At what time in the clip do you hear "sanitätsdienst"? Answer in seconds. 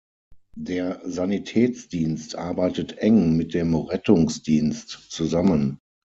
1.05-2.35